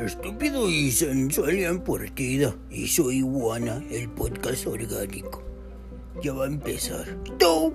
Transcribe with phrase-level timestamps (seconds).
[0.00, 2.54] Estúpido y sensual en partida.
[2.70, 5.42] Y soy Iguana, el podcast orgánico.
[6.22, 7.06] Ya va a empezar.
[7.38, 7.72] ¡Tú!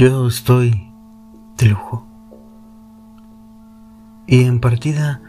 [0.00, 0.90] Yo estoy
[1.58, 2.08] de lujo.
[4.26, 5.20] Y en partida,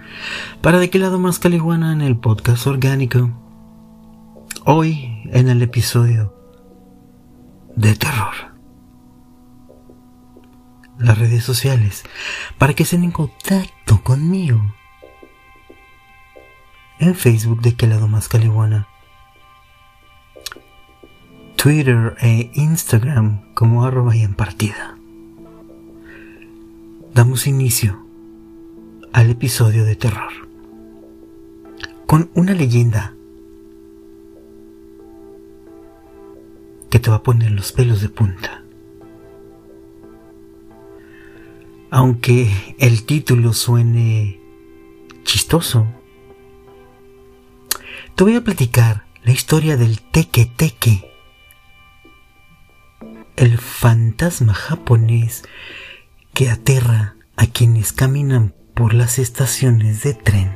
[0.61, 3.31] ¿para de qué lado más caliguana en el podcast orgánico?
[4.63, 6.33] Hoy en el episodio
[7.75, 8.33] de terror.
[10.97, 12.05] Las redes sociales,
[12.57, 14.73] para que estén en contacto conmigo.
[16.97, 18.87] En Facebook de qué lado más caliguana.
[21.61, 24.97] Twitter e Instagram como arroba y en partida.
[27.13, 28.03] Damos inicio
[29.13, 30.31] al episodio de terror.
[32.07, 33.13] Con una leyenda
[36.89, 38.63] que te va a poner los pelos de punta.
[41.91, 44.39] Aunque el título suene
[45.25, 45.85] chistoso,
[48.15, 51.10] te voy a platicar la historia del teque teque,
[53.41, 55.41] el fantasma japonés
[56.35, 60.55] que aterra a quienes caminan por las estaciones de tren.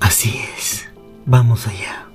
[0.00, 0.88] Así es,
[1.24, 2.08] vamos allá.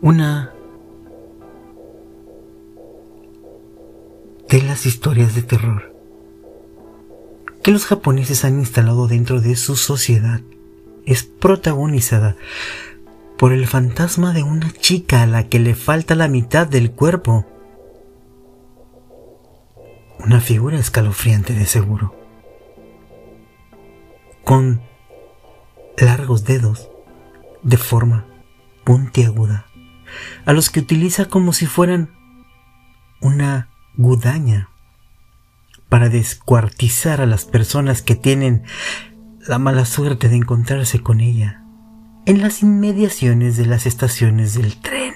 [0.00, 0.52] Una
[4.48, 5.91] de las historias de terror
[7.62, 10.40] que los japoneses han instalado dentro de su sociedad
[11.06, 12.36] es protagonizada
[13.38, 17.46] por el fantasma de una chica a la que le falta la mitad del cuerpo.
[20.18, 22.14] Una figura escalofriante de seguro.
[24.44, 24.80] Con
[25.98, 26.88] largos dedos
[27.62, 28.26] de forma
[28.84, 29.66] puntiaguda,
[30.44, 32.10] a los que utiliza como si fueran
[33.20, 34.71] una gudaña
[35.92, 38.62] para descuartizar a las personas que tienen
[39.46, 41.64] la mala suerte de encontrarse con ella
[42.24, 45.12] en las inmediaciones de las estaciones del tren.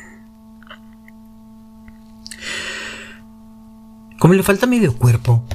[4.18, 5.46] Como le falta medio cuerpo,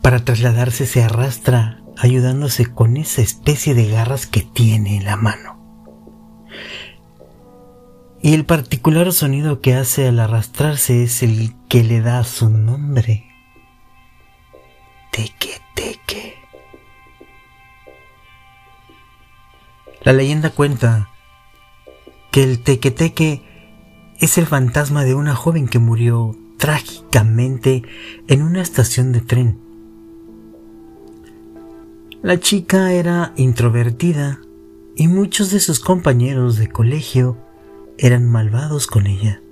[0.00, 5.62] para trasladarse se arrastra ayudándose con esa especie de garras que tiene en la mano.
[8.20, 13.31] Y el particular sonido que hace al arrastrarse es el que le da su nombre.
[15.12, 16.34] Teque, teque.
[20.04, 21.10] La leyenda cuenta
[22.30, 23.42] que el tequeteque
[24.18, 27.82] es el fantasma de una joven que murió trágicamente
[28.26, 29.58] en una estación de tren.
[32.22, 34.40] La chica era introvertida
[34.96, 37.36] y muchos de sus compañeros de colegio
[37.98, 39.42] eran malvados con ella,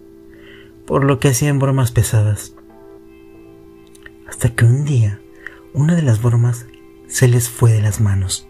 [0.87, 2.54] por lo que hacían bromas pesadas.
[4.27, 5.19] Hasta que un día
[5.72, 6.66] una de las bromas
[7.08, 8.47] se les fue de las manos.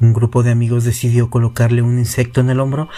[0.00, 2.88] Un grupo de amigos decidió colocarle un insecto en el hombro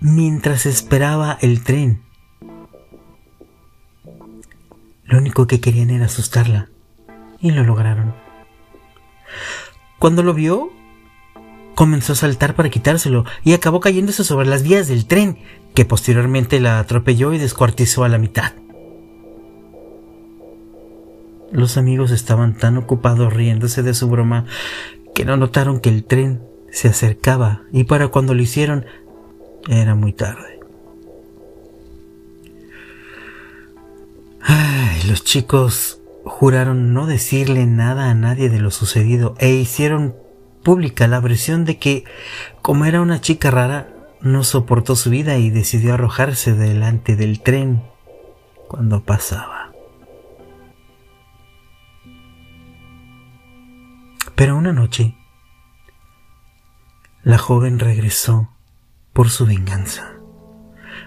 [0.00, 2.02] mientras esperaba el tren.
[5.04, 6.68] Lo único que querían era asustarla
[7.40, 8.14] y lo lograron.
[9.98, 10.72] Cuando lo vio,
[11.74, 15.38] comenzó a saltar para quitárselo y acabó cayéndose sobre las vías del tren,
[15.74, 18.52] que posteriormente la atropelló y descuartizó a la mitad.
[21.52, 24.46] Los amigos estaban tan ocupados riéndose de su broma
[25.14, 28.86] que no notaron que el tren se acercaba y para cuando lo hicieron
[29.68, 30.60] era muy tarde.
[34.40, 40.16] Ay, los chicos juraron no decirle nada a nadie de lo sucedido e hicieron
[40.62, 42.04] pública la versión de que,
[42.62, 43.88] como era una chica rara,
[44.20, 47.82] no soportó su vida y decidió arrojarse delante del tren
[48.68, 49.61] cuando pasaba.
[54.34, 55.16] Pero una noche,
[57.22, 58.50] la joven regresó
[59.12, 60.14] por su venganza.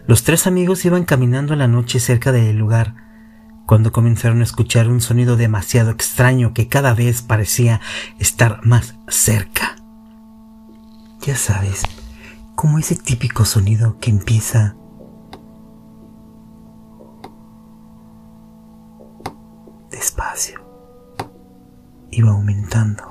[0.07, 2.93] Los tres amigos iban caminando la noche cerca del lugar
[3.65, 7.81] cuando comenzaron a escuchar un sonido demasiado extraño que cada vez parecía
[8.19, 9.75] estar más cerca.
[11.21, 11.81] Ya sabes,
[12.55, 14.75] como ese típico sonido que empieza
[19.89, 20.64] despacio
[22.15, 23.03] iba aumentando.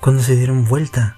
[0.00, 1.16] Cuando se dieron vuelta,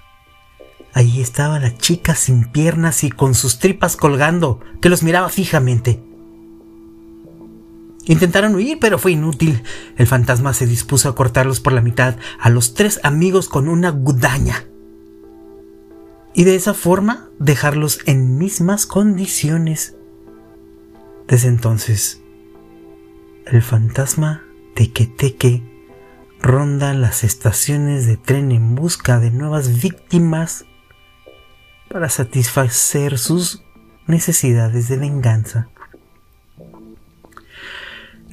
[0.93, 6.01] allí estaba la chica sin piernas y con sus tripas colgando, que los miraba fijamente.
[8.05, 9.63] Intentaron huir, pero fue inútil.
[9.97, 13.89] El fantasma se dispuso a cortarlos por la mitad a los tres amigos con una
[13.89, 14.65] gudaña.
[16.35, 19.95] Y de esa forma dejarlos en mismas condiciones.
[21.27, 22.21] Desde entonces,
[23.47, 24.43] el fantasma
[24.75, 25.63] Teque
[26.41, 30.65] ronda las estaciones de tren en busca de nuevas víctimas
[31.89, 33.63] para satisfacer sus
[34.05, 35.69] necesidades de venganza.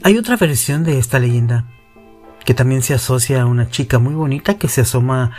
[0.03, 1.69] Hay otra versión de esta leyenda
[2.45, 5.31] que también se asocia a una chica muy bonita que se asoma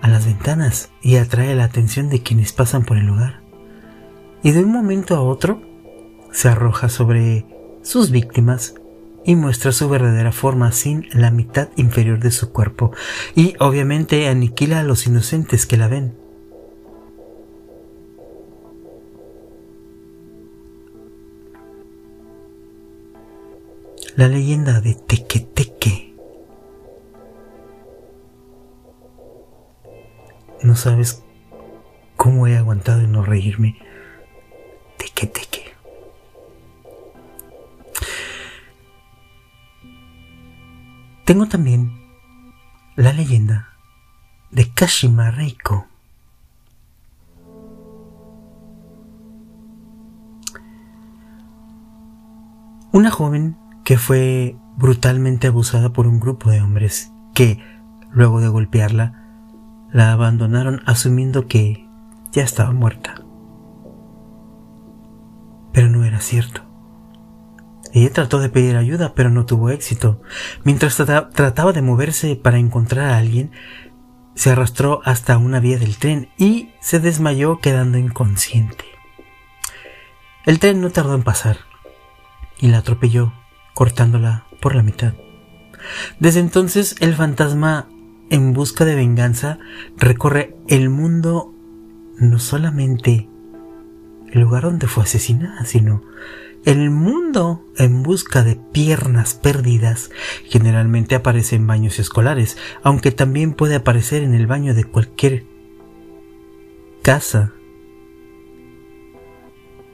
[0.00, 3.40] a las ventanas y atrae la atención de quienes pasan por el lugar.
[4.42, 5.60] Y de un momento a otro
[6.32, 7.46] se arroja sobre
[7.82, 8.74] sus víctimas
[9.24, 12.92] y muestra su verdadera forma sin la mitad inferior de su cuerpo
[13.34, 16.14] y obviamente aniquila a los inocentes que la ven.
[24.16, 25.40] La leyenda de Teque
[30.62, 31.22] No sabes
[32.16, 33.78] cómo he aguantado en no reírme.
[34.98, 35.30] Teque
[41.24, 41.92] Tengo también
[42.96, 43.68] la leyenda
[44.50, 45.86] de Kashima Reiko.
[52.92, 57.62] Una joven que fue brutalmente abusada por un grupo de hombres que,
[58.10, 59.19] luego de golpearla,
[59.92, 61.86] la abandonaron asumiendo que
[62.32, 63.22] ya estaba muerta.
[65.72, 66.62] Pero no era cierto.
[67.92, 70.22] Ella trató de pedir ayuda, pero no tuvo éxito.
[70.64, 73.50] Mientras trataba de moverse para encontrar a alguien,
[74.34, 78.84] se arrastró hasta una vía del tren y se desmayó quedando inconsciente.
[80.46, 81.58] El tren no tardó en pasar
[82.58, 83.32] y la atropelló,
[83.74, 85.14] cortándola por la mitad.
[86.18, 87.88] Desde entonces el fantasma,
[88.30, 89.58] en busca de venganza,
[89.96, 91.54] recorre el mundo
[92.18, 93.28] no solamente
[94.30, 96.02] el lugar donde fue asesinada, sino
[96.64, 100.10] el mundo en busca de piernas perdidas
[100.44, 105.44] generalmente aparece en baños escolares, aunque también puede aparecer en el baño de cualquier
[107.02, 107.52] casa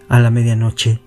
[0.08, 1.00] a la medianoche.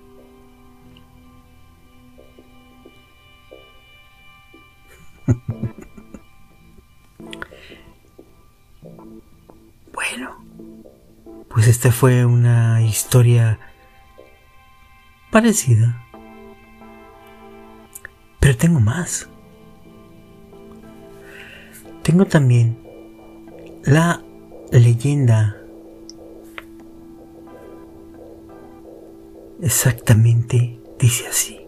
[11.80, 13.58] esta fue una historia
[15.30, 16.04] parecida.
[18.38, 19.30] Pero tengo más.
[22.02, 22.76] Tengo también
[23.84, 24.22] la
[24.70, 25.56] leyenda
[29.62, 31.60] exactamente dice así.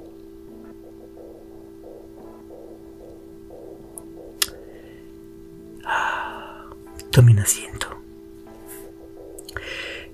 [5.87, 6.67] Ah,
[7.11, 7.92] tomen asiento.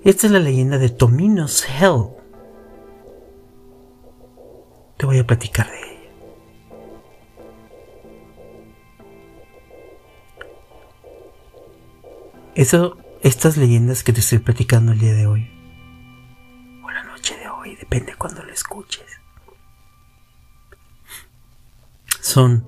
[0.03, 2.19] Esta es la leyenda de Tomino's Hell
[4.99, 6.11] te voy a platicar de ella.
[12.53, 15.49] Eso, estas leyendas que te estoy platicando el día de hoy,
[16.83, 19.07] o la noche de hoy, depende cuando lo escuches,
[22.19, 22.67] son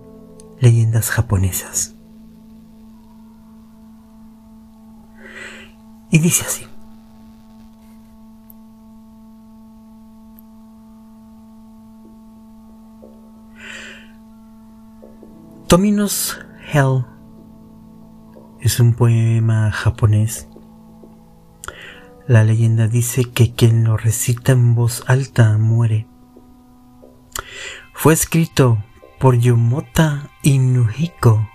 [0.61, 1.93] leyendas japonesas.
[6.11, 6.70] Y dice así.
[15.71, 16.35] Tomino's
[16.73, 17.05] Hell
[18.59, 20.49] es un poema japonés.
[22.27, 26.07] La leyenda dice que quien lo recita en voz alta muere.
[27.93, 28.83] Fue escrito
[29.17, 31.47] por Yomota Inuhiko,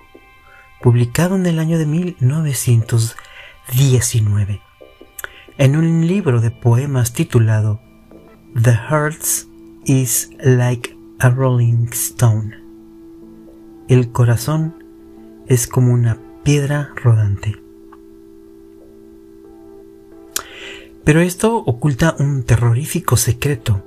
[0.80, 4.62] publicado en el año de 1919,
[5.58, 7.82] en un libro de poemas titulado
[8.54, 9.22] The Heart
[9.84, 12.65] is Like a Rolling Stone
[13.88, 14.84] el corazón
[15.46, 17.56] es como una piedra rodante.
[21.04, 23.84] Pero esto oculta un terrorífico secreto.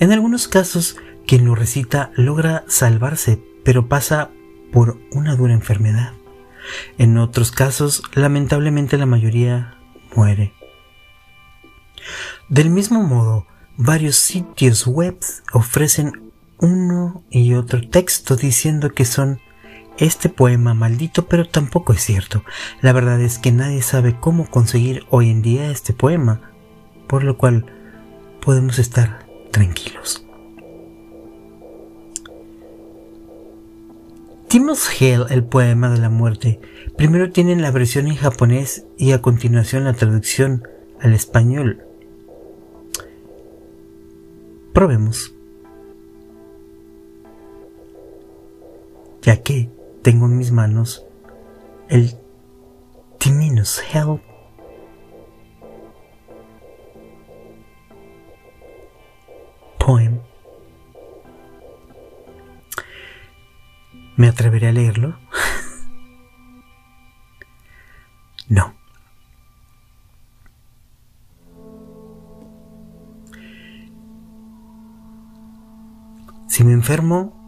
[0.00, 4.30] En algunos casos, quien lo recita logra salvarse, pero pasa
[4.70, 6.12] por una dura enfermedad.
[6.98, 9.78] En otros casos, lamentablemente la mayoría
[10.14, 10.52] muere.
[12.50, 15.18] Del mismo modo, varios sitios web
[15.52, 16.29] ofrecen
[16.60, 19.40] uno y otro texto diciendo que son
[19.98, 22.42] este poema maldito, pero tampoco es cierto.
[22.80, 26.52] La verdad es que nadie sabe cómo conseguir hoy en día este poema,
[27.06, 27.66] por lo cual
[28.40, 30.24] podemos estar tranquilos.
[34.48, 36.60] Timos Hell, el poema de la muerte,
[36.96, 40.66] primero tienen la versión en japonés y a continuación la traducción
[41.00, 41.84] al español.
[44.72, 45.34] Probemos.
[49.22, 49.70] Ya que
[50.02, 51.04] tengo en mis manos
[51.88, 52.16] el
[53.18, 54.20] Timinus Hell
[59.78, 60.20] poem.
[64.16, 65.18] ¿Me atreveré a leerlo?
[68.48, 68.74] no.
[76.46, 77.39] Si me enfermo,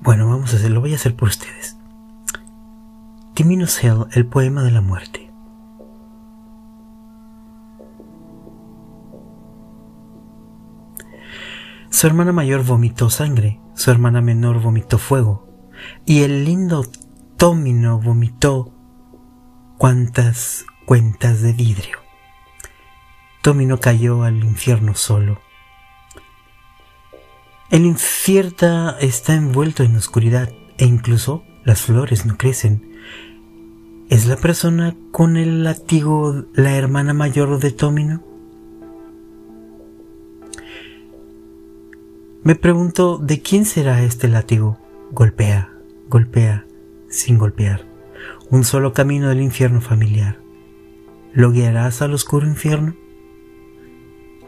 [0.00, 1.76] bueno, vamos a hacerlo, voy a hacer por ustedes.
[3.34, 5.30] Timinus Hell, el poema de la muerte.
[11.90, 15.48] Su hermana mayor vomitó sangre, su hermana menor vomitó fuego,
[16.04, 16.84] y el lindo
[17.36, 18.72] Tómino vomitó
[19.78, 21.98] cuantas cuentas de vidrio.
[23.42, 25.40] Tómino cayó al infierno solo.
[27.70, 30.48] El infierno está envuelto en oscuridad
[30.78, 32.96] e incluso las flores no crecen.
[34.08, 38.24] ¿Es la persona con el látigo la hermana mayor de Tómino?
[42.42, 44.78] Me pregunto, ¿de quién será este látigo?
[45.10, 45.70] Golpea,
[46.08, 46.66] golpea,
[47.10, 47.84] sin golpear.
[48.50, 50.40] Un solo camino del infierno familiar.
[51.34, 52.96] ¿Lo guiarás al oscuro infierno?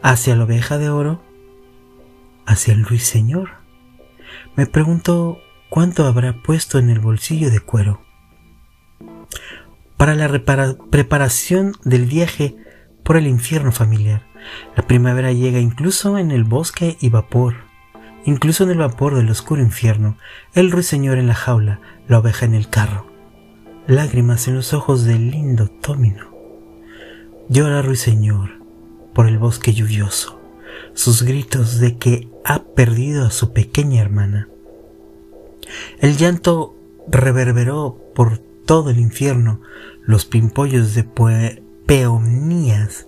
[0.01, 1.21] ¿Hacia la oveja de oro?
[2.45, 3.49] ¿Hacia el ruiseñor?
[4.55, 8.01] Me pregunto, ¿cuánto habrá puesto en el bolsillo de cuero?
[9.97, 10.29] Para la
[10.89, 12.55] preparación del viaje
[13.03, 14.23] por el infierno familiar.
[14.75, 17.71] La primavera llega incluso en el bosque y vapor
[18.25, 20.17] incluso en el vapor del oscuro infierno,
[20.53, 23.07] el ruiseñor en la jaula, la oveja en el carro,
[23.87, 26.31] lágrimas en los ojos del lindo Tómino.
[27.49, 28.51] Llora ruiseñor
[29.13, 30.39] por el bosque lluvioso,
[30.93, 34.49] sus gritos de que ha perdido a su pequeña hermana.
[35.99, 36.75] El llanto
[37.07, 39.61] reverberó por todo el infierno,
[40.05, 41.03] los pimpollos de
[41.85, 43.07] peonías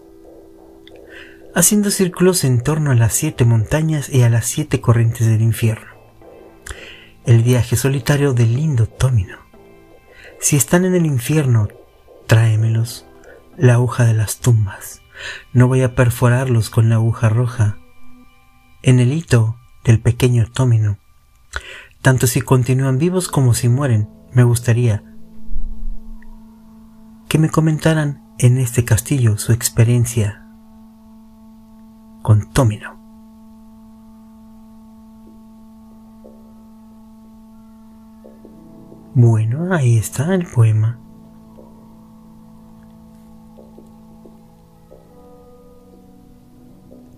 [1.56, 5.88] haciendo círculos en torno a las siete montañas y a las siete corrientes del infierno.
[7.26, 9.38] El viaje solitario del lindo Tómino.
[10.40, 11.70] Si están en el infierno,
[12.28, 13.06] tráemelos,
[13.58, 15.02] la aguja de las tumbas.
[15.54, 17.78] No voy a perforarlos con la aguja roja.
[18.86, 20.98] En el hito del pequeño Tómino.
[22.02, 25.06] Tanto si continúan vivos como si mueren, me gustaría
[27.30, 30.46] que me comentaran en este castillo su experiencia
[32.24, 33.00] con Tómino.
[39.14, 41.00] Bueno, ahí está el poema.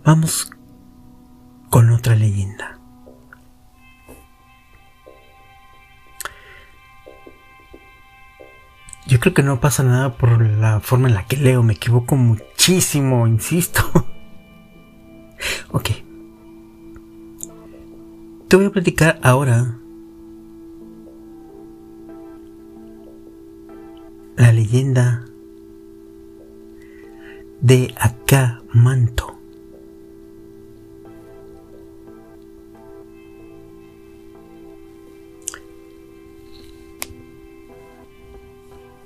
[0.03, 0.54] Vamos
[1.75, 2.79] con otra leyenda.
[9.05, 12.15] Yo creo que no pasa nada por la forma en la que leo, me equivoco
[12.15, 13.81] muchísimo, insisto.
[15.69, 15.89] Ok.
[18.47, 19.77] Te voy a platicar ahora
[24.37, 25.25] la leyenda
[27.59, 29.34] de Acamanto.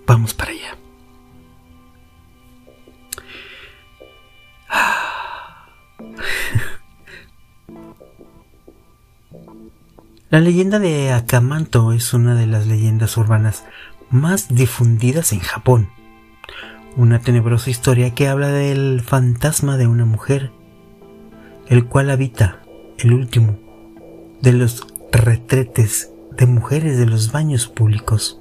[0.10, 0.76] Vamos para allá.
[10.32, 13.66] La leyenda de Akamanto es una de las leyendas urbanas
[14.10, 15.90] más difundidas en Japón.
[16.98, 20.52] Una tenebrosa historia que habla del fantasma de una mujer,
[21.68, 22.64] el cual habita
[22.98, 23.60] el último
[24.42, 28.39] de los retretes de mujeres de los baños públicos.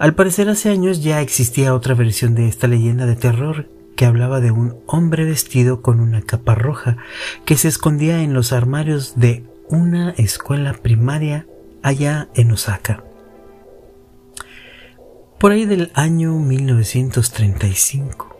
[0.00, 4.40] Al parecer hace años ya existía otra versión de esta leyenda de terror que hablaba
[4.40, 6.96] de un hombre vestido con una capa roja
[7.44, 11.46] que se escondía en los armarios de una escuela primaria
[11.82, 13.04] allá en Osaka.
[15.38, 18.34] Por ahí del año 1935.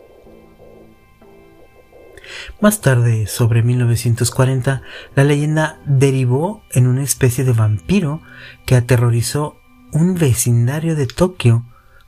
[2.59, 4.81] Más tarde, sobre 1940,
[5.13, 8.19] la leyenda derivó en una especie de vampiro
[8.65, 9.60] que aterrorizó
[9.91, 11.65] un vecindario de Tokio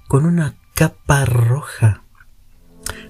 [0.07, 2.03] con una capa roja.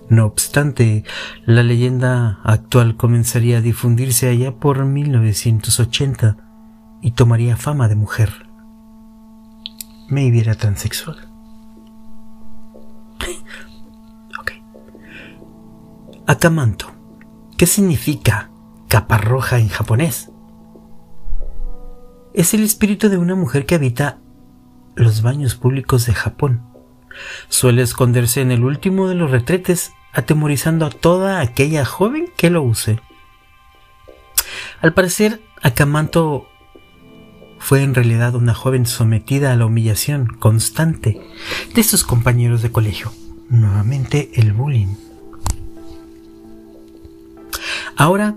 [0.10, 1.04] No obstante,
[1.46, 6.38] la leyenda actual comenzaría a difundirse allá por 1980
[7.02, 8.48] y tomaría fama de mujer.
[10.10, 11.18] Me viera transexual.
[14.40, 14.52] ok.
[16.28, 16.92] Akamanto.
[17.58, 18.52] ¿Qué significa
[18.88, 20.32] capa roja en japonés?
[22.34, 24.23] Es el espíritu de una mujer que habita
[24.96, 26.62] los baños públicos de Japón.
[27.50, 32.64] Suele esconderse en el último de los retretes, atemorizando a toda aquella joven que lo
[32.64, 33.00] use.
[34.82, 36.48] Al parecer, Akamanto
[37.60, 41.22] fue en realidad una joven sometida a la humillación constante
[41.74, 43.14] de sus compañeros de colegio.
[43.50, 44.96] Nuevamente el bullying.
[47.96, 48.36] Ahora,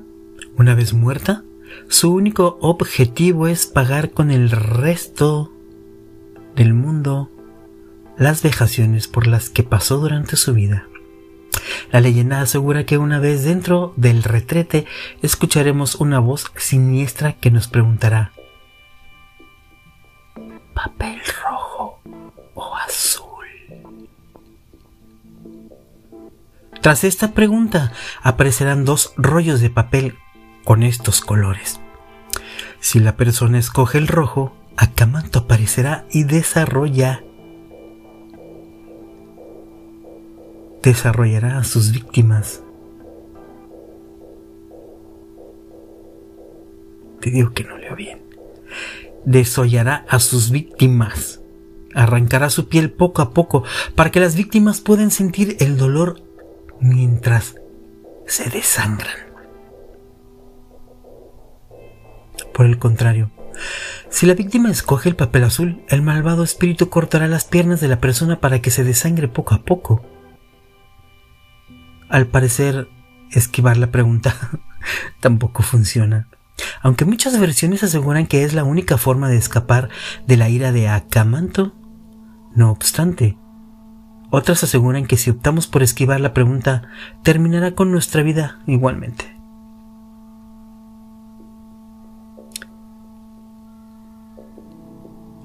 [0.57, 1.43] una vez muerta,
[1.89, 5.53] su único objetivo es pagar con el resto
[6.57, 7.31] del mundo
[8.19, 10.87] las vejaciones por las que pasó durante su vida.
[11.93, 14.87] La leyenda asegura que una vez dentro del retrete
[15.23, 18.33] escucharemos una voz siniestra que nos preguntará
[20.75, 22.01] ¿Papel rojo
[22.55, 23.47] o azul?
[26.83, 30.15] Tras esta pregunta aparecerán dos rollos de papel
[30.65, 31.81] con estos colores.
[32.81, 37.23] Si la persona escoge el rojo, Acamanto aparecerá y desarrolla
[40.87, 42.63] desarrollará a sus víctimas.
[47.21, 48.21] Te digo que no leo bien.
[49.25, 51.41] Desollará a sus víctimas.
[51.93, 53.65] Arrancará su piel poco a poco
[53.97, 56.23] para que las víctimas puedan sentir el dolor
[56.79, 57.57] mientras
[58.27, 59.17] se desangran.
[62.55, 63.31] Por el contrario,
[64.17, 68.01] si la víctima escoge el papel azul, el malvado espíritu cortará las piernas de la
[68.01, 70.03] persona para que se desangre poco a poco.
[72.09, 72.89] Al parecer,
[73.31, 74.35] esquivar la pregunta
[75.21, 76.29] tampoco funciona.
[76.81, 79.91] Aunque muchas versiones aseguran que es la única forma de escapar
[80.27, 81.75] de la ira de Acamanto,
[82.55, 83.37] no obstante,
[84.31, 86.89] otras aseguran que si optamos por esquivar la pregunta,
[87.23, 89.36] terminará con nuestra vida igualmente.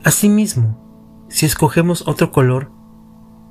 [0.04, 2.72] Asimismo, si escogemos otro color,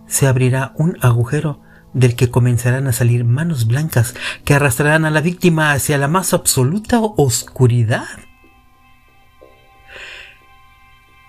[0.06, 1.60] se abrirá un agujero
[1.94, 6.34] del que comenzarán a salir manos blancas que arrastrarán a la víctima hacia la más
[6.34, 8.06] absoluta oscuridad.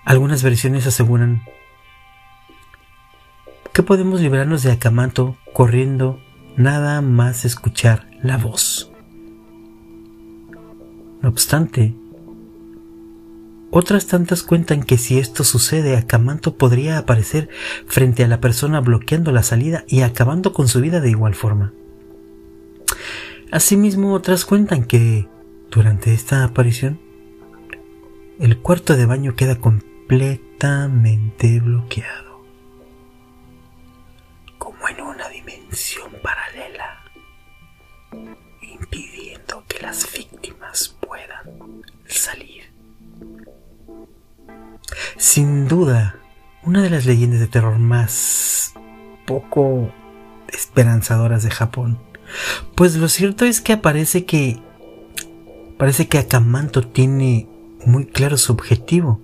[0.04, 1.42] Algunas versiones aseguran
[3.72, 6.20] que podemos librarnos de Acamanto corriendo
[6.56, 8.90] nada más escuchar la voz.
[11.22, 11.94] No obstante,
[13.74, 17.48] otras tantas cuentan que si esto sucede, Acamanto podría aparecer
[17.86, 21.72] frente a la persona bloqueando la salida y acabando con su vida de igual forma.
[23.50, 25.26] Asimismo, otras cuentan que
[25.70, 27.00] durante esta aparición,
[28.38, 32.44] el cuarto de baño queda completamente bloqueado,
[34.58, 37.04] como en una dimensión paralela,
[38.60, 42.70] impidiendo que las víctimas puedan salir.
[45.16, 46.16] Sin duda,
[46.62, 48.74] una de las leyendas de terror más
[49.26, 49.90] poco
[50.48, 51.98] esperanzadoras de Japón.
[52.74, 54.60] Pues lo cierto es que aparece que
[55.78, 57.48] parece que Akamanto tiene
[57.84, 59.20] muy claro su objetivo,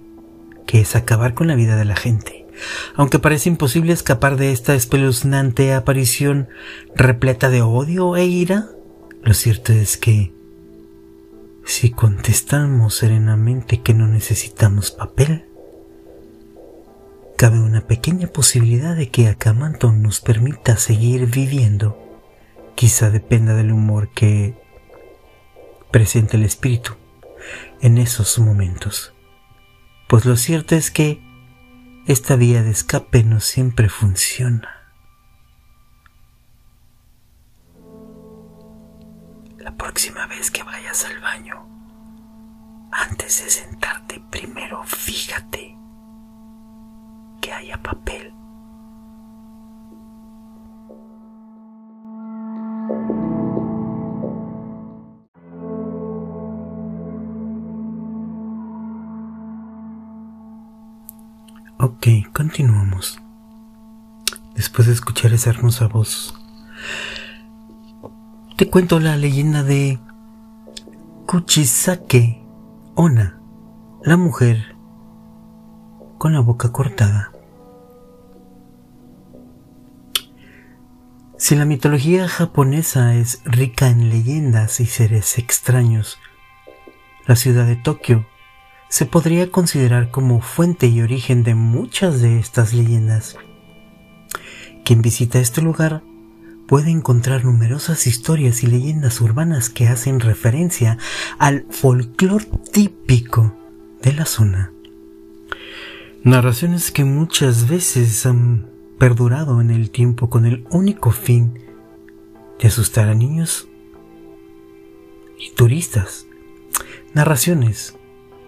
[0.66, 2.46] que es acabar con la vida de la gente.
[2.94, 6.48] Aunque parece imposible escapar de esta espeluznante aparición
[6.96, 8.66] repleta de odio e ira,
[9.22, 10.32] lo cierto es que
[11.64, 15.44] si contestamos serenamente que no necesitamos papel,
[17.38, 21.96] cabe una pequeña posibilidad de que Akamanto nos permita seguir viviendo.
[22.74, 24.60] Quizá dependa del humor que
[25.92, 26.96] presente el espíritu
[27.80, 29.14] en esos momentos.
[30.08, 31.22] Pues lo cierto es que
[32.08, 34.90] esta vía de escape no siempre funciona.
[39.58, 41.68] La próxima vez que vayas al baño,
[42.90, 45.77] antes de sentarte, primero fíjate
[47.52, 48.32] haya papel.
[61.80, 63.20] Ok, continuamos.
[64.56, 66.34] Después de escuchar esa hermosa voz,
[68.56, 70.00] te cuento la leyenda de
[71.26, 72.42] Kuchisake
[72.96, 73.40] Ona,
[74.02, 74.77] la mujer
[76.18, 77.32] con la boca cortada.
[81.38, 86.18] Si la mitología japonesa es rica en leyendas y seres extraños,
[87.26, 88.26] la ciudad de Tokio
[88.88, 93.36] se podría considerar como fuente y origen de muchas de estas leyendas.
[94.84, 96.02] Quien visita este lugar
[96.66, 100.98] puede encontrar numerosas historias y leyendas urbanas que hacen referencia
[101.38, 103.54] al folclore típico
[104.02, 104.72] de la zona.
[106.24, 111.62] Narraciones que muchas veces han perdurado en el tiempo con el único fin
[112.58, 113.68] de asustar a niños
[115.38, 116.26] y turistas.
[117.14, 117.96] Narraciones,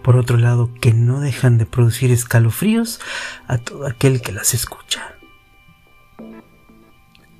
[0.03, 2.99] por otro lado, que no dejan de producir escalofríos
[3.47, 5.15] a todo aquel que las escucha.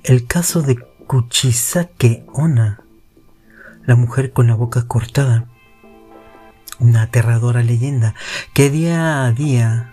[0.02, 2.80] El caso de Kuchisake Ona,
[3.84, 5.46] la mujer con la boca cortada,
[6.78, 8.14] una aterradora leyenda
[8.54, 9.91] que día a día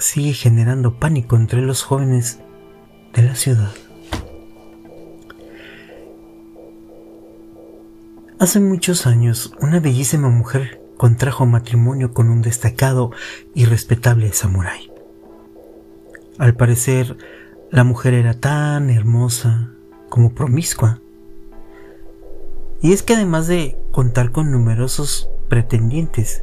[0.00, 2.40] sigue generando pánico entre los jóvenes
[3.14, 3.70] de la ciudad.
[8.38, 13.10] Hace muchos años, una bellísima mujer contrajo matrimonio con un destacado
[13.54, 14.90] y respetable samurái.
[16.38, 17.18] Al parecer,
[17.70, 19.70] la mujer era tan hermosa
[20.08, 21.00] como promiscua.
[22.80, 26.42] Y es que además de contar con numerosos pretendientes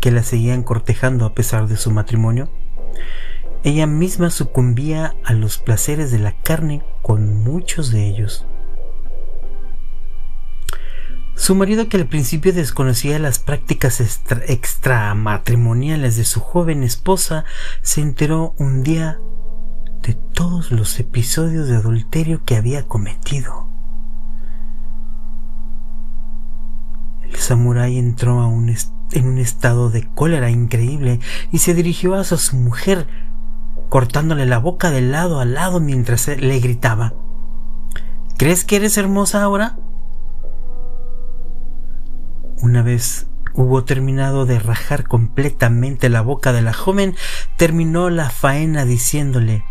[0.00, 2.48] que la seguían cortejando a pesar de su matrimonio,
[3.64, 8.46] ella misma sucumbía a los placeres de la carne con muchos de ellos.
[11.34, 17.44] Su marido, que al principio desconocía las prácticas extramatrimoniales de su joven esposa,
[17.80, 19.20] se enteró un día
[20.02, 23.68] de todos los episodios de adulterio que había cometido.
[27.22, 28.40] El samurái entró
[29.12, 31.20] en un estado de cólera increíble
[31.52, 33.06] y se dirigió a su mujer,
[33.88, 37.14] cortándole la boca de lado a lado mientras le gritaba
[38.38, 39.76] ¿Crees que eres hermosa ahora?
[42.60, 47.16] Una vez hubo terminado de rajar completamente la boca de la joven,
[47.56, 49.64] terminó la faena diciéndole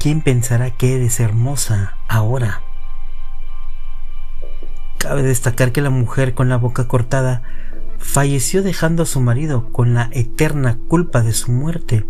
[0.00, 2.62] ¿Quién pensará que eres hermosa ahora?
[4.98, 7.42] Cabe destacar que la mujer con la boca cortada
[8.00, 12.04] falleció dejando a su marido con la eterna culpa de su muerte.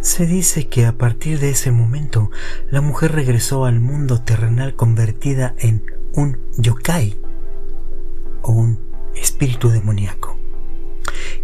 [0.00, 2.30] Se dice que a partir de ese momento
[2.70, 5.82] la mujer regresó al mundo terrenal convertida en
[6.14, 7.18] un yokai
[8.42, 8.78] o un
[9.14, 10.36] espíritu demoníaco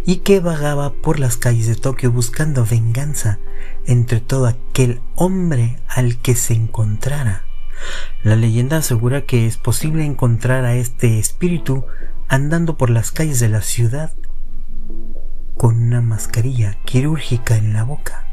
[0.05, 3.39] y que vagaba por las calles de Tokio buscando venganza
[3.85, 7.43] entre todo aquel hombre al que se encontrara.
[8.23, 11.85] La leyenda asegura que es posible encontrar a este espíritu
[12.27, 14.11] andando por las calles de la ciudad
[15.57, 18.27] con una mascarilla quirúrgica en la boca.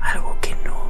[0.00, 0.85] Algo que no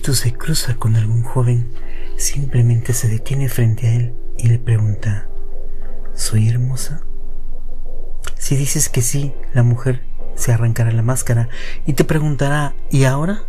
[0.00, 1.70] se cruza con algún joven,
[2.16, 5.28] simplemente se detiene frente a él y le pregunta,
[6.14, 7.02] ¿soy hermosa?
[8.36, 10.02] Si dices que sí, la mujer
[10.34, 11.48] se arrancará la máscara
[11.86, 13.42] y te preguntará ¿y ahora?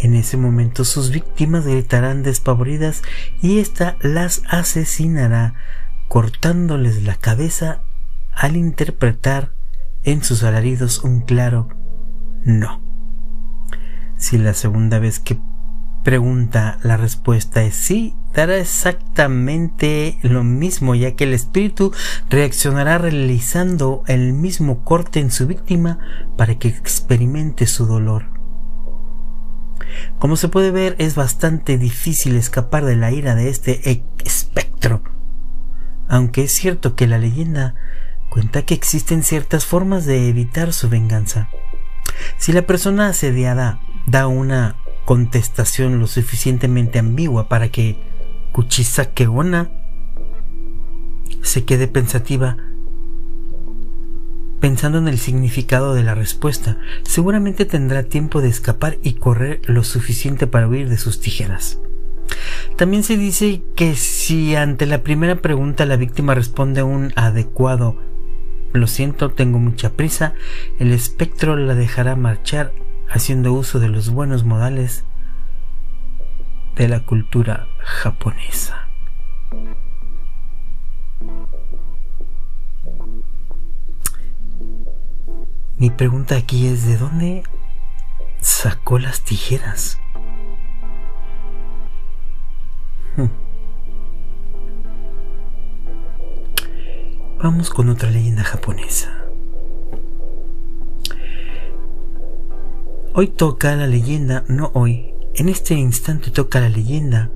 [0.00, 3.02] En ese momento sus víctimas gritarán despavoridas
[3.40, 5.54] y ésta las asesinará
[6.08, 7.82] cortándoles la cabeza
[8.34, 9.52] al interpretar
[10.02, 11.68] en sus alaridos un claro
[12.44, 12.83] no.
[14.24, 15.38] Si la segunda vez que
[16.02, 21.92] pregunta la respuesta es sí, dará exactamente lo mismo, ya que el espíritu
[22.30, 25.98] reaccionará realizando el mismo corte en su víctima
[26.38, 28.30] para que experimente su dolor.
[30.18, 35.02] Como se puede ver, es bastante difícil escapar de la ira de este espectro,
[36.08, 37.74] aunque es cierto que la leyenda
[38.30, 41.50] cuenta que existen ciertas formas de evitar su venganza.
[42.38, 47.96] Si la persona asediada da una contestación lo suficientemente ambigua para que
[48.52, 49.70] Kuchisake Ona
[51.42, 52.56] se quede pensativa
[54.60, 56.78] pensando en el significado de la respuesta.
[57.02, 61.80] Seguramente tendrá tiempo de escapar y correr lo suficiente para huir de sus tijeras.
[62.76, 67.98] También se dice que si ante la primera pregunta la víctima responde un adecuado
[68.74, 70.34] lo siento, tengo mucha prisa,
[70.80, 72.72] el espectro la dejará marchar
[73.14, 75.04] haciendo uso de los buenos modales
[76.74, 78.88] de la cultura japonesa.
[85.76, 87.44] Mi pregunta aquí es, ¿de dónde
[88.40, 90.00] sacó las tijeras?
[93.16, 93.28] Hmm.
[97.40, 99.23] Vamos con otra leyenda japonesa.
[103.16, 107.30] Hoy toca la leyenda, no hoy, en este instante toca la leyenda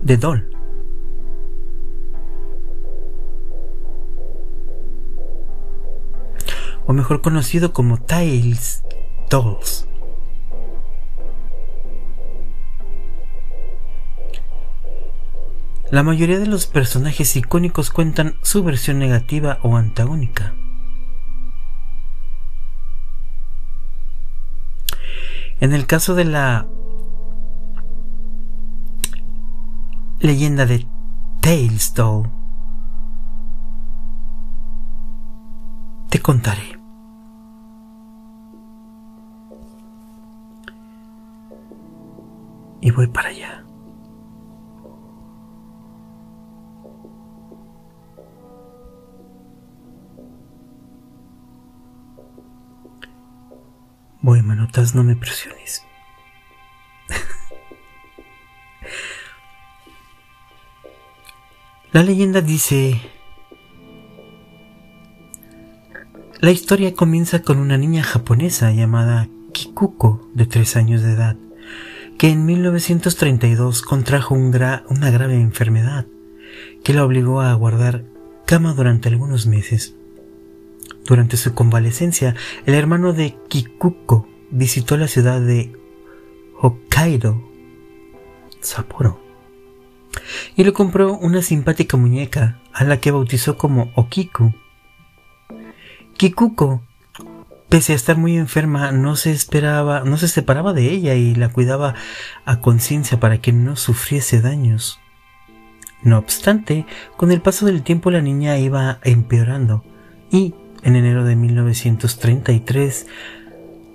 [0.00, 0.48] de Doll.
[6.86, 8.82] o mejor conocido como Tales
[9.30, 9.86] Dolls.
[15.90, 20.54] La mayoría de los personajes icónicos cuentan su versión negativa o antagónica.
[25.62, 26.66] En el caso de la
[30.18, 30.88] leyenda de
[31.40, 32.28] Tales Doll,
[36.08, 36.80] te contaré.
[42.80, 43.61] Y voy para allá.
[54.22, 55.84] Voy, manotas, no me presiones.
[61.92, 63.02] La leyenda dice
[66.40, 71.36] La historia comienza con una niña japonesa llamada Kikuko, de tres años de edad,
[72.16, 76.06] que en 1932 contrajo una grave enfermedad
[76.84, 78.04] que la obligó a guardar
[78.46, 79.96] cama durante algunos meses.
[81.04, 82.34] Durante su convalecencia,
[82.66, 85.72] el hermano de Kikuko visitó la ciudad de
[86.60, 87.42] Hokkaido,
[88.60, 89.20] Sapporo,
[90.56, 94.52] y le compró una simpática muñeca a la que bautizó como Okiku
[96.16, 96.82] Kikuko,
[97.68, 101.48] pese a estar muy enferma, no se esperaba, no se separaba de ella y la
[101.48, 101.94] cuidaba
[102.44, 105.00] a conciencia para que no sufriese daños.
[106.02, 106.86] No obstante,
[107.16, 109.84] con el paso del tiempo la niña iba empeorando
[110.30, 113.06] y en enero de 1933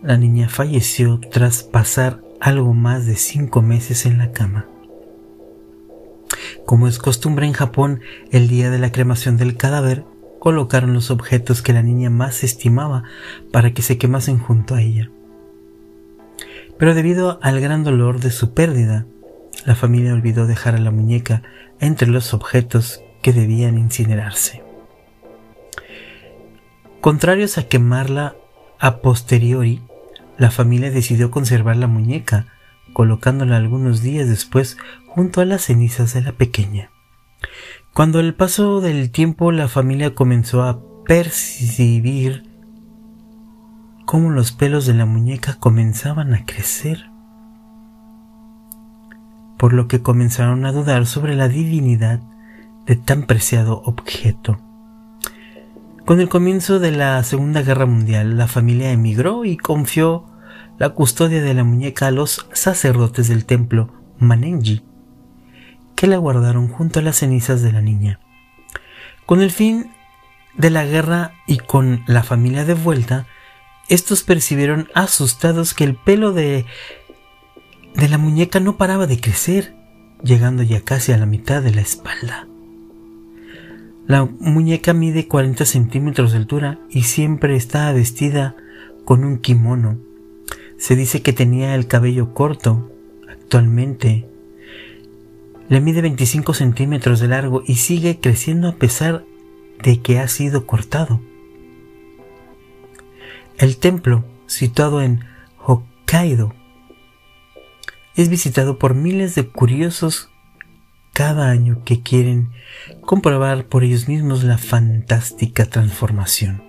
[0.04, 4.67] la niña falleció tras pasar algo más de cinco meses en la cama.
[6.65, 10.04] Como es costumbre en Japón, el día de la cremación del cadáver
[10.39, 13.04] colocaron los objetos que la niña más estimaba
[13.52, 15.10] para que se quemasen junto a ella.
[16.78, 19.06] Pero debido al gran dolor de su pérdida,
[19.65, 21.41] la familia olvidó dejar a la muñeca
[21.80, 24.66] entre los objetos que debían incinerarse.
[27.02, 28.36] Contrarios a quemarla
[28.80, 29.82] a posteriori,
[30.38, 32.48] la familia decidió conservar la muñeca,
[32.94, 36.90] colocándola algunos días después junto a las cenizas de la pequeña.
[37.94, 42.44] Cuando el paso del tiempo la familia comenzó a percibir
[44.06, 47.10] cómo los pelos de la muñeca comenzaban a crecer,
[49.58, 52.22] por lo que comenzaron a dudar sobre la divinidad
[52.86, 54.60] de tan preciado objeto.
[56.08, 60.24] Con el comienzo de la Segunda Guerra Mundial, la familia emigró y confió
[60.80, 64.86] la custodia de la muñeca a los sacerdotes del templo Manenji,
[65.98, 68.22] que la guardaron junto a las cenizas de la niña.
[69.26, 69.91] Con el fin
[70.56, 73.28] de la guerra y con la familia de vuelta,
[73.89, 76.65] estos percibieron asustados que el pelo de
[77.96, 79.76] de la muñeca no paraba de crecer,
[80.24, 82.48] llegando ya casi a la mitad de la espalda.
[84.08, 88.56] La muñeca mide 40 centímetros de altura y siempre estaba vestida
[89.04, 89.98] con un kimono.
[90.78, 92.89] Se dice que tenía el cabello corto.
[93.30, 94.26] Actualmente
[95.67, 99.26] le mide 25 centímetros de largo y sigue creciendo a pesar
[99.84, 101.20] de que ha sido cortado.
[103.58, 105.26] El templo, situado en
[105.58, 106.54] Hokkaido,
[108.15, 110.30] es visitado por miles de curiosos
[111.17, 112.51] cada año que quieren
[113.01, 116.62] comprobar por ellos mismos la fantástica transformación.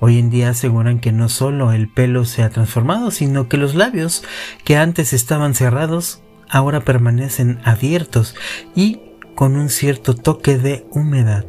[0.00, 3.74] Hoy en día aseguran que no solo el pelo se ha transformado, sino que los
[3.74, 4.24] labios,
[4.64, 8.34] que antes estaban cerrados, ahora permanecen abiertos
[8.74, 9.02] y
[9.34, 11.44] con un cierto toque de humedad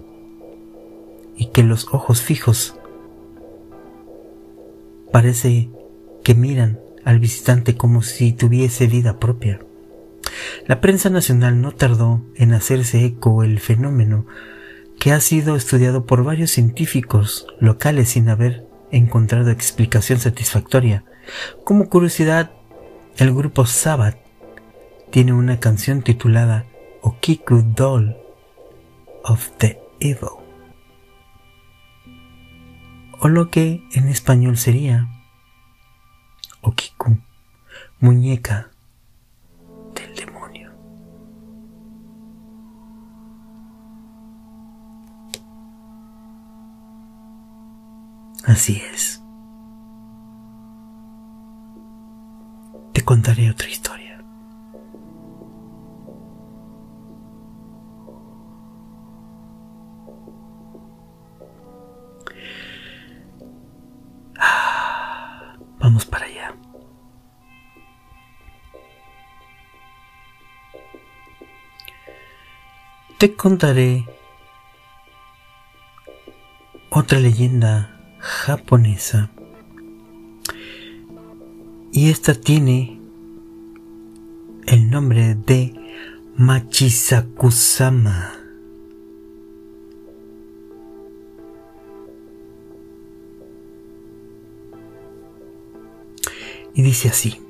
[1.37, 2.77] y que los ojos fijos
[5.13, 5.69] parece
[6.21, 9.61] que miran al visitante como si tuviese vida propia.
[10.67, 14.25] La prensa nacional no tardó en hacerse eco el fenómeno
[14.99, 21.03] que ha sido estudiado por varios científicos locales sin haber encontrado explicación satisfactoria.
[21.63, 22.51] Como curiosidad,
[23.17, 24.17] el grupo Sabbath
[25.11, 26.65] tiene una canción titulada
[27.01, 28.15] Okiku Doll
[29.23, 30.29] of the Evil,
[33.19, 35.07] o lo que en español sería
[36.61, 37.17] Okiku,
[37.99, 38.71] muñeca
[48.45, 49.23] Así es.
[52.93, 54.23] Te contaré otra historia.
[64.38, 66.55] Ah, vamos para allá.
[73.17, 74.05] Te contaré
[76.91, 77.94] otra leyenda
[78.25, 79.29] japonesa.
[81.91, 82.99] Y esta tiene
[84.65, 85.73] el nombre de
[86.35, 88.33] Machisakusama.
[96.73, 97.44] Y dice así.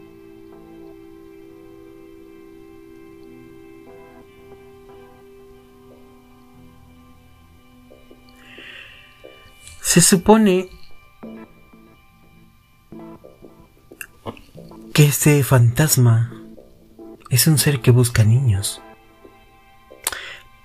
[9.95, 10.67] Se supone
[14.93, 16.33] que este fantasma
[17.29, 18.81] es un ser que busca niños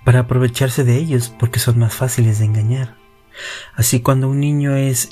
[0.04, 2.96] para aprovecharse de ellos porque son más fáciles de engañar.
[3.76, 5.10] Así cuando un niño es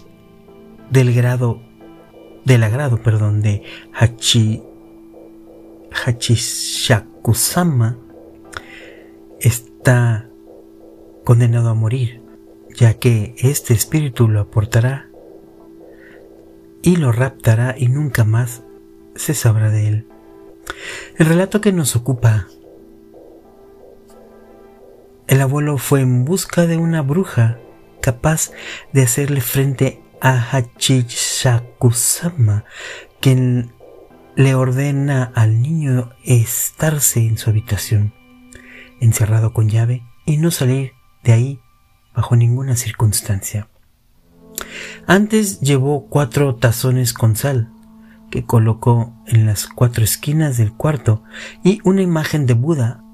[0.91, 1.63] del grado
[2.45, 4.65] del agrado, perdón, de Hachi
[5.93, 7.97] Hachishakusama
[9.39, 10.29] está
[11.25, 12.18] condenado a morir
[12.79, 15.09] ya que este espíritu lo aportará
[16.81, 18.63] y lo raptará y nunca más
[19.17, 20.07] se sabrá de él.
[21.17, 22.47] El relato que nos ocupa.
[25.27, 27.59] El abuelo fue en busca de una bruja
[28.01, 28.53] capaz
[28.93, 32.65] de hacerle frente a Hachishakusama,
[33.21, 33.73] quien
[34.37, 38.15] le ordena al niño estarse en su habitación,
[39.01, 40.93] encerrado con llave, y no salir
[41.25, 41.61] de ahí
[42.19, 43.69] bajo ninguna circunstancia.
[45.07, 47.71] Antes llevó cuatro tazones con sal,
[48.29, 51.23] que colocó en las cuatro esquinas del cuarto,
[51.63, 53.05] y una imagen de Buda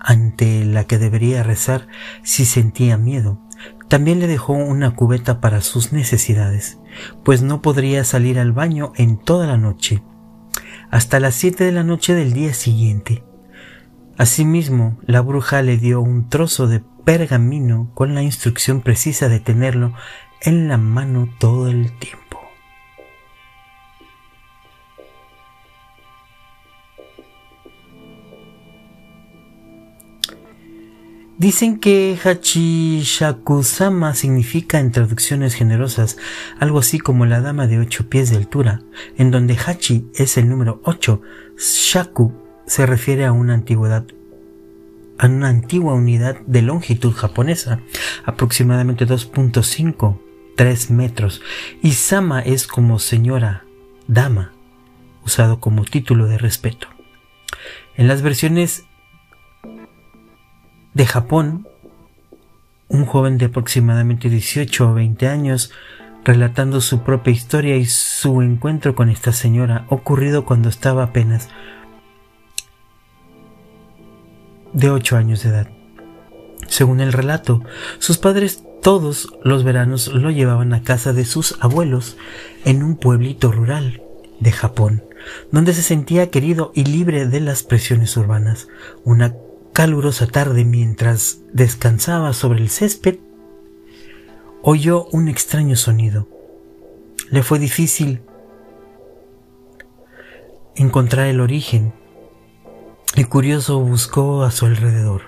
[0.00, 1.88] ante la que debería rezar
[2.22, 3.40] si sentía miedo.
[3.88, 6.78] También le dejó una cubeta para sus necesidades,
[7.24, 10.02] pues no podría salir al baño en toda la noche,
[10.90, 13.24] hasta las siete de la noche del día siguiente.
[14.18, 19.92] Asimismo, la bruja le dio un trozo de pergamino con la instrucción precisa de tenerlo
[20.40, 22.40] en la mano todo el tiempo.
[31.36, 36.16] Dicen que Hachishakusama significa en traducciones generosas
[36.58, 38.80] algo así como la dama de ocho pies de altura,
[39.18, 41.20] en donde Hachi es el número ocho,
[41.58, 44.04] Shaku se refiere a una antigüedad
[45.18, 47.80] a una antigua unidad de longitud japonesa,
[48.24, 50.18] aproximadamente 2.5,
[50.56, 51.40] 3 metros,
[51.82, 53.64] y Sama es como señora,
[54.08, 54.52] dama,
[55.24, 56.88] usado como título de respeto.
[57.96, 58.84] En las versiones
[60.92, 61.66] de Japón,
[62.88, 65.72] un joven de aproximadamente 18 o 20 años
[66.24, 71.48] relatando su propia historia y su encuentro con esta señora ocurrido cuando estaba apenas
[74.76, 75.68] de 8 años de edad.
[76.68, 77.62] Según el relato,
[77.98, 82.16] sus padres todos los veranos lo llevaban a casa de sus abuelos
[82.64, 84.02] en un pueblito rural
[84.38, 85.02] de Japón,
[85.50, 88.68] donde se sentía querido y libre de las presiones urbanas.
[89.02, 89.34] Una
[89.72, 93.16] calurosa tarde mientras descansaba sobre el césped,
[94.62, 96.28] oyó un extraño sonido.
[97.30, 98.20] Le fue difícil
[100.76, 101.94] encontrar el origen
[103.16, 105.22] el curioso buscó a su alrededor.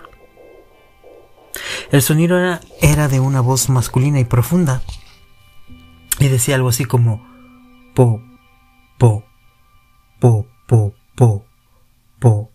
[1.91, 2.39] El sonido
[2.83, 4.83] era, de una voz masculina y profunda.
[6.21, 7.27] Y decía algo así como
[7.95, 8.23] po,
[8.99, 9.25] po,
[10.21, 11.47] po, po, po,
[12.19, 12.51] po,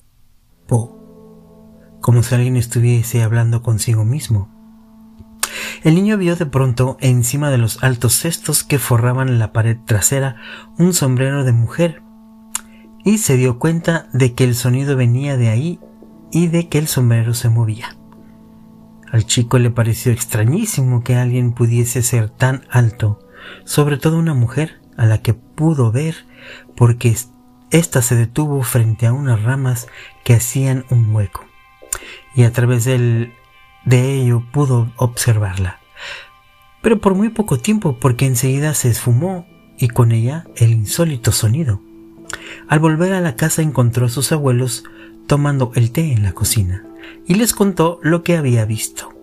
[0.68, 1.98] po.
[2.00, 4.54] Como si alguien estuviese hablando consigo mismo.
[5.84, 10.36] El niño vio de pronto encima de los altos cestos que forraban la pared trasera
[10.78, 12.03] un sombrero de mujer
[13.04, 15.80] y se dio cuenta de que el sonido venía de ahí
[16.32, 17.96] y de que el sombrero se movía.
[19.12, 23.20] Al chico le pareció extrañísimo que alguien pudiese ser tan alto,
[23.66, 26.16] sobre todo una mujer a la que pudo ver
[26.76, 27.16] porque
[27.72, 29.88] ésta se detuvo frente a unas ramas
[30.24, 31.46] que hacían un hueco
[32.36, 33.32] y a través de
[33.92, 35.80] ello pudo observarla.
[36.82, 39.48] Pero por muy poco tiempo porque enseguida se esfumó
[39.78, 41.82] y con ella el insólito sonido.
[42.68, 44.84] Al volver a la casa encontró a sus abuelos
[45.28, 46.86] tomando el té en la cocina
[47.28, 49.14] y les contó lo que había visto.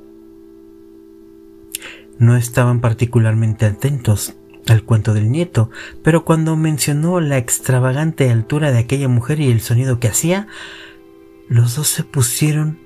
[2.19, 4.35] No estaban particularmente atentos
[4.69, 5.71] al cuento del nieto,
[6.03, 10.47] pero cuando mencionó la extravagante altura de aquella mujer y el sonido que hacía,
[11.49, 12.79] los dos se pusieron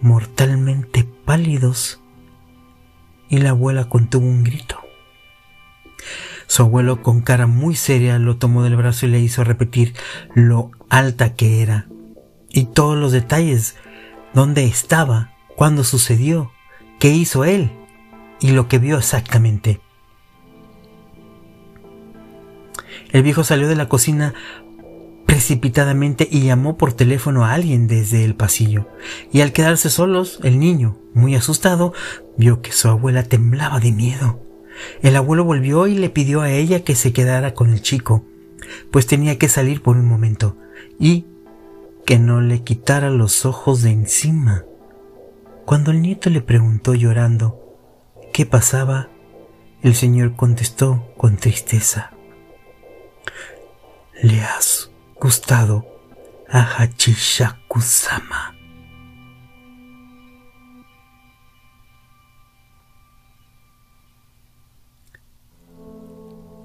[0.00, 2.00] mortalmente pálidos
[3.30, 4.83] y la abuela contuvo un grito.
[6.46, 9.94] Su abuelo con cara muy seria lo tomó del brazo y le hizo repetir
[10.34, 11.86] lo alta que era
[12.54, 13.74] y todos los detalles,
[14.32, 16.52] dónde estaba, cuándo sucedió,
[17.00, 17.72] qué hizo él
[18.40, 19.80] y lo que vio exactamente.
[23.10, 24.34] El viejo salió de la cocina
[25.26, 28.88] precipitadamente y llamó por teléfono a alguien desde el pasillo.
[29.32, 31.92] Y al quedarse solos, el niño, muy asustado,
[32.36, 34.43] vio que su abuela temblaba de miedo.
[35.02, 38.24] El abuelo volvió y le pidió a ella que se quedara con el chico,
[38.90, 40.56] pues tenía que salir por un momento,
[40.98, 41.26] y
[42.06, 44.64] que no le quitara los ojos de encima.
[45.64, 47.60] Cuando el nieto le preguntó llorando
[48.32, 49.08] qué pasaba,
[49.82, 52.12] el señor contestó con tristeza.
[54.22, 55.86] Le has gustado
[56.48, 58.53] a Hachishaku-sama.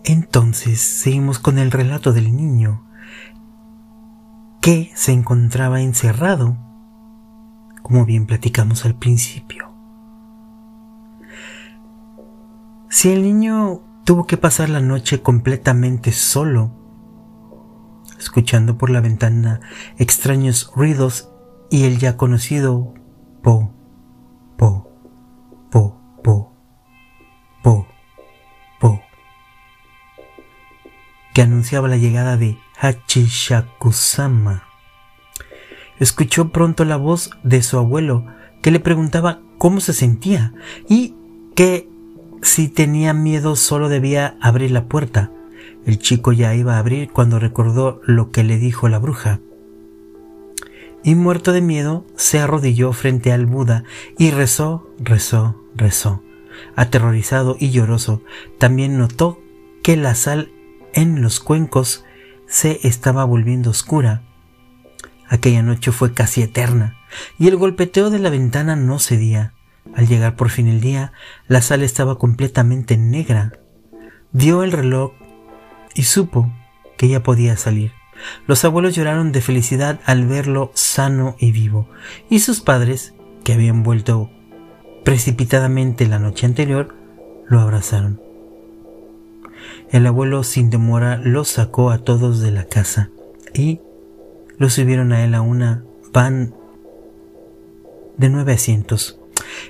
[0.10, 2.84] Entonces seguimos con el relato del niño
[4.60, 6.58] que se encontraba encerrado,
[7.84, 9.72] como bien platicamos al principio.
[12.90, 16.72] Si el niño tuvo que pasar la noche completamente solo,
[18.18, 19.62] escuchando por la ventana
[20.00, 21.30] extraños ruidos
[21.70, 22.96] y el ya conocido
[23.44, 23.72] po,
[24.58, 24.90] po,
[25.70, 26.52] po, po,
[27.62, 27.88] po,
[31.42, 34.64] anunciaba la llegada de Hachishakusama.
[36.00, 38.26] Escuchó pronto la voz de su abuelo
[38.62, 40.54] que le preguntaba cómo se sentía
[40.88, 41.16] y
[41.56, 41.90] que
[42.42, 45.32] si tenía miedo solo debía abrir la puerta.
[45.86, 49.40] El chico ya iba a abrir cuando recordó lo que le dijo la bruja.
[51.04, 53.84] Y muerto de miedo, se arrodilló frente al Buda
[54.18, 56.22] y rezó, rezó, rezó.
[56.76, 58.22] Aterrorizado y lloroso,
[58.58, 59.40] también notó
[59.82, 60.52] que la sal
[60.94, 62.04] en los cuencos
[62.48, 64.24] se estaba volviendo oscura.
[65.28, 66.98] Aquella noche fue casi eterna,
[67.38, 69.54] y el golpeteo de la ventana no cedía.
[69.96, 71.14] Al llegar por fin el día,
[71.48, 73.54] la sala estaba completamente negra.
[74.32, 75.14] Dio el reloj
[75.96, 76.52] y supo
[76.98, 77.92] que ya podía salir.
[78.48, 81.90] Los abuelos lloraron de felicidad al verlo sano y vivo,
[82.30, 83.14] y sus padres,
[83.44, 84.30] que habían vuelto
[85.06, 86.96] precipitadamente la noche anterior,
[87.48, 88.29] lo abrazaron.
[89.92, 93.10] El abuelo sin demora los sacó a todos de la casa
[93.56, 93.82] y
[94.60, 95.84] los subieron a él a una
[96.14, 96.54] van
[98.16, 99.20] de nueve asientos,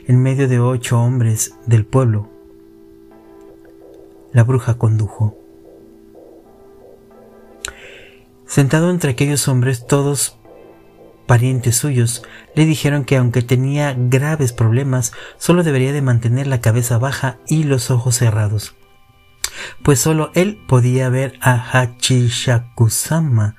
[0.08, 2.28] en medio de ocho hombres del pueblo.
[4.34, 5.38] La bruja condujo.
[8.46, 10.38] Sentado entre aquellos hombres, todos
[11.28, 12.24] parientes suyos,
[12.56, 17.64] le dijeron que aunque tenía graves problemas, solo debería de mantener la cabeza baja y
[17.64, 18.76] los ojos cerrados
[19.84, 23.56] pues solo él podía ver a Hachishakusama.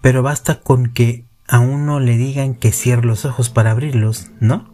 [0.00, 4.72] Pero basta con que a uno le digan que cierre los ojos para abrirlos, ¿no?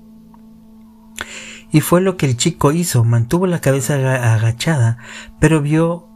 [1.72, 3.94] Y fue lo que el chico hizo, mantuvo la cabeza
[4.34, 4.98] agachada,
[5.40, 6.08] pero vio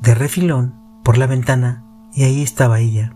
[0.00, 3.14] de refilón por la ventana y ahí estaba ella,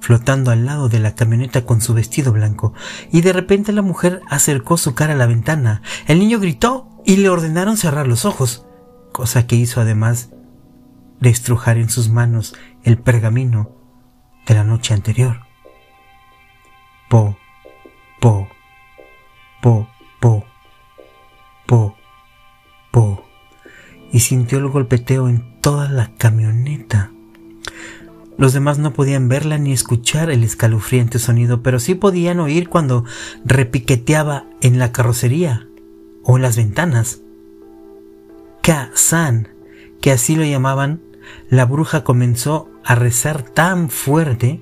[0.00, 2.74] flotando al lado de la camioneta con su vestido blanco,
[3.10, 5.80] y de repente la mujer acercó su cara a la ventana.
[6.06, 8.66] El niño gritó y le ordenaron cerrar los ojos
[9.12, 10.28] cosa que hizo además
[11.20, 13.70] de estrujar en sus manos el pergamino
[14.46, 15.46] de la noche anterior.
[17.08, 17.38] Po,
[18.20, 18.46] po,
[19.62, 19.88] po,
[20.20, 20.44] po,
[21.66, 21.96] po,
[22.90, 23.24] po,
[24.12, 27.10] y sintió el golpeteo en toda la camioneta.
[28.36, 33.04] Los demás no podían verla ni escuchar el escalofriante sonido, pero sí podían oír cuando
[33.46, 35.66] repiqueteaba en la carrocería
[36.26, 37.20] o en las ventanas.
[38.62, 39.48] Ka-san,
[40.00, 41.00] que así lo llamaban,
[41.48, 44.60] la bruja comenzó a rezar tan fuerte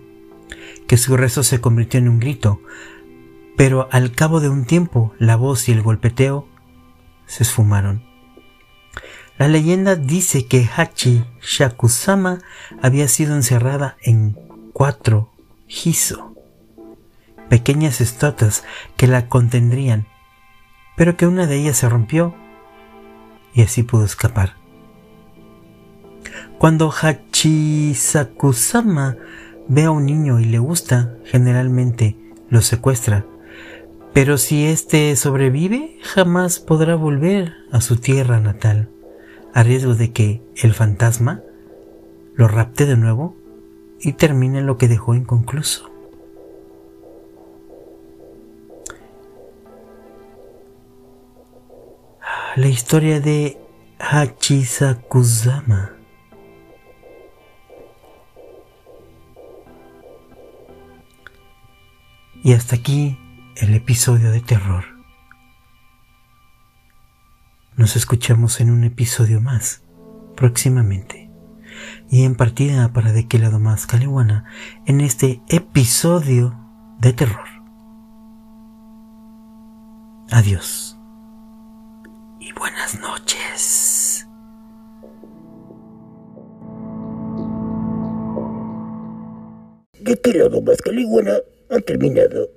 [0.86, 2.60] que su rezo se convirtió en un grito,
[3.56, 6.46] pero al cabo de un tiempo la voz y el golpeteo
[7.26, 8.04] se esfumaron.
[9.38, 12.40] La leyenda dice que Hachi Shakusama
[12.82, 14.38] había sido encerrada en
[14.72, 15.32] cuatro
[15.66, 16.34] hiso,
[17.48, 18.64] pequeñas estatuas
[18.96, 20.06] que la contendrían,
[20.96, 22.34] pero que una de ellas se rompió
[23.52, 24.54] y así pudo escapar.
[26.58, 29.16] Cuando Hachisakusama
[29.68, 32.16] ve a un niño y le gusta, generalmente
[32.48, 33.26] lo secuestra.
[34.12, 38.90] Pero si éste sobrevive, jamás podrá volver a su tierra natal,
[39.52, 41.42] a riesgo de que el fantasma
[42.34, 43.36] lo rapte de nuevo
[44.00, 45.93] y termine lo que dejó inconcluso.
[52.56, 53.60] La historia de
[53.98, 55.90] Hachisakusama.
[62.44, 63.18] Y hasta aquí
[63.56, 64.84] el episodio de terror.
[67.76, 69.82] Nos escuchamos en un episodio más
[70.36, 71.32] próximamente.
[72.08, 74.44] Y en partida para de qué lado más Calihuana
[74.86, 76.56] en este episodio
[77.00, 77.48] de terror.
[80.30, 80.83] Adiós.
[82.46, 84.26] Y buenas noches.
[89.98, 91.38] ¿De qué lado más Calihuana?
[91.70, 92.50] ha terminado.